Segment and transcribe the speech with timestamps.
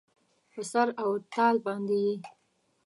[0.53, 2.15] په سر او تال باندې یې